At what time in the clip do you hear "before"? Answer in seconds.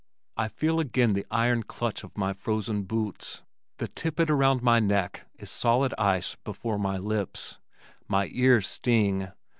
6.43-6.79